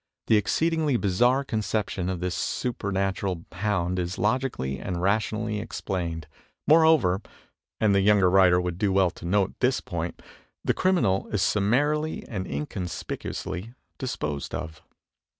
[0.25, 6.25] The exceedingly bizarre conception of this supernatural hound is logically and rationally explained.
[6.65, 7.21] Moreover,
[7.79, 10.19] and the young writer would do well to note this point,
[10.65, 14.81] the criminal is stmimarily and inconspicuously disposed of.